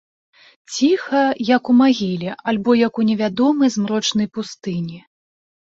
[0.75, 4.99] Ціха, як у магіле альбо як у невядомай змрочнай пустыні.